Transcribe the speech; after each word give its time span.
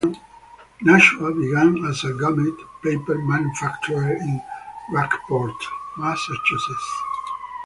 Nashua 0.81 1.31
began 1.31 1.85
as 1.85 2.03
a 2.05 2.13
gummed 2.13 2.57
paper 2.81 3.19
manufacturer 3.19 4.13
in 4.13 4.41
Rockport, 4.91 5.53
Massachusetts. 5.95 6.93